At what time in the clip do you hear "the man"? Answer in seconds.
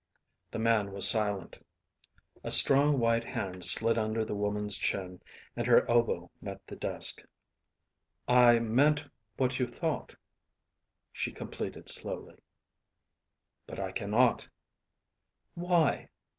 0.49-0.93